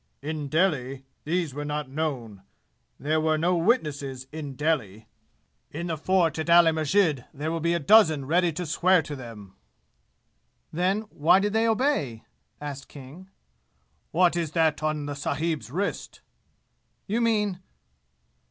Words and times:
"In 0.23 0.47
Delhi 0.47 1.05
these 1.25 1.53
were 1.53 1.63
not 1.63 1.87
known. 1.87 2.41
There 2.99 3.21
were 3.21 3.37
no 3.37 3.55
witnesses 3.55 4.25
in 4.31 4.55
Delhi. 4.55 5.05
In 5.69 5.85
the 5.85 5.95
fort 5.95 6.39
at 6.39 6.49
Ali 6.49 6.71
Masjid 6.71 7.25
there 7.31 7.51
will 7.51 7.59
be 7.59 7.75
a 7.75 7.79
dozen 7.79 8.25
ready 8.25 8.51
to 8.53 8.65
swear 8.65 9.03
to 9.03 9.15
them!" 9.15 9.53
"Then, 10.73 11.01
why 11.11 11.37
did 11.39 11.53
they 11.53 11.67
obey?" 11.67 12.23
asked 12.59 12.87
King. 12.87 13.29
"What 14.09 14.35
is 14.35 14.53
that 14.53 14.81
on 14.81 15.05
the 15.05 15.13
sahib's 15.13 15.69
wrist?" 15.69 16.21
"You 17.05 17.21
mean 17.21 17.59